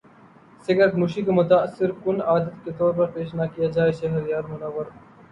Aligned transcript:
cigarette 0.65 0.93
نوشی 0.99 1.21
کو 1.25 1.31
متاثر 1.33 1.89
کن 2.03 2.17
عادت 2.29 2.55
کے 2.63 2.71
طور 2.77 2.93
پر 2.97 3.07
پیش 3.13 3.33
نہ 3.35 3.45
کیا 3.53 3.67
جائے 3.75 3.91
شہریار 3.99 4.43
منور 4.49 4.85